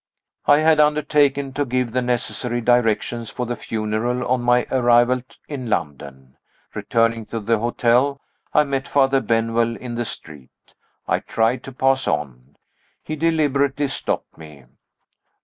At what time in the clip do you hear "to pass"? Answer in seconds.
11.65-12.07